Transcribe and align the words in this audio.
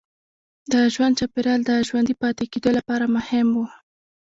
د 0.71 0.73
ژوند 0.93 1.17
چاپېریال 1.19 1.61
د 1.65 1.71
ژوندي 1.87 2.15
پاتې 2.21 2.45
کېدو 2.53 2.69
لپاره 2.77 3.05
مهم 3.15 3.47
و. 3.55 3.61